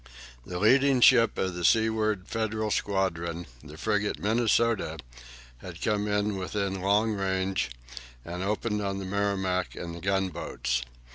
The 0.43 0.57
leading 0.57 0.99
ship 1.01 1.37
of 1.37 1.53
the 1.53 1.63
seaward 1.63 2.27
Federal 2.27 2.71
squadron, 2.71 3.45
the 3.63 3.77
frigate 3.77 4.17
"Minnesota," 4.17 4.97
had 5.59 5.79
come 5.79 6.07
in 6.07 6.37
within 6.37 6.81
long 6.81 7.11
range, 7.11 7.69
and 8.25 8.41
opened 8.41 8.81
on 8.81 8.97
the 8.97 9.05
"Merrimac" 9.05 9.75
and 9.75 9.93
the 9.93 10.01
gunboats. 10.01 10.81